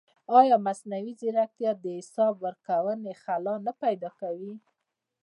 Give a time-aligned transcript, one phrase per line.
[0.39, 4.53] ایا مصنوعي ځیرکتیا د حساب ورکونې خلا نه پیدا کوي؟